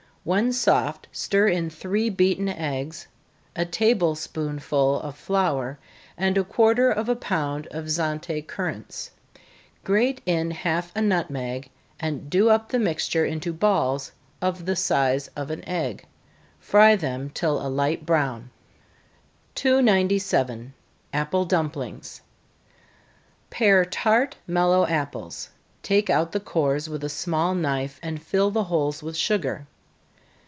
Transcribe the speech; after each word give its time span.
When 0.23 0.53
soft, 0.53 1.07
stir 1.11 1.47
in 1.47 1.71
three 1.71 2.11
beaten 2.11 2.47
eggs, 2.47 3.07
a 3.55 3.65
table 3.65 4.13
spoonful 4.13 4.99
of 5.01 5.15
flour, 5.17 5.79
and 6.15 6.37
a 6.37 6.43
quarter 6.43 6.91
of 6.91 7.09
a 7.09 7.15
pound 7.15 7.65
of 7.71 7.85
Zante 7.89 8.43
currants. 8.45 9.09
Grate 9.83 10.21
in 10.27 10.51
half 10.51 10.95
a 10.95 11.01
nutmeg, 11.01 11.71
and 11.99 12.29
do 12.29 12.51
up 12.51 12.69
the 12.69 12.77
mixture 12.77 13.25
into 13.25 13.51
balls 13.51 14.11
of 14.43 14.67
the 14.67 14.75
size 14.75 15.27
of 15.35 15.49
an 15.49 15.67
egg 15.67 16.05
fry 16.59 16.95
them 16.95 17.31
till 17.31 17.59
a 17.59 17.65
light 17.67 18.05
brown. 18.05 18.51
297. 19.55 20.75
Apple 21.13 21.45
Dumplings. 21.45 22.21
Pare 23.49 23.85
tart, 23.85 24.35
mellow 24.45 24.85
apples 24.85 25.49
take 25.81 26.11
out 26.11 26.31
the 26.31 26.39
cores 26.39 26.87
with 26.87 27.03
a 27.03 27.09
small 27.09 27.55
knife, 27.55 27.99
and 28.03 28.21
fill 28.21 28.51
the 28.51 28.65
holes 28.65 29.01
with 29.01 29.17
sugar. 29.17 29.65